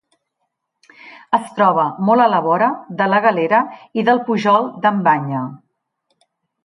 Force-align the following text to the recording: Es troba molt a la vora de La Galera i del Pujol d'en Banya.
Es 1.37 1.51
troba 1.59 1.83
molt 2.09 2.25
a 2.25 2.27
la 2.35 2.39
vora 2.47 2.69
de 3.01 3.09
La 3.15 3.19
Galera 3.29 3.59
i 4.03 4.07
del 4.09 4.23
Pujol 4.31 4.67
d'en 4.87 4.99
Banya. 5.11 5.45